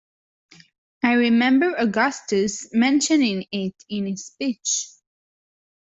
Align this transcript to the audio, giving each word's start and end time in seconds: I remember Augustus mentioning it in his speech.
I 1.03 1.13
remember 1.13 1.75
Augustus 1.77 2.69
mentioning 2.73 3.45
it 3.51 3.75
in 3.87 4.07
his 4.07 4.25
speech. 4.25 4.87